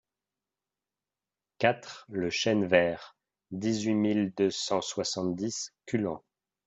[1.59, 3.15] quatre le Chêne Vert,
[3.51, 6.23] dix-huit mille deux cent soixante-dix Culan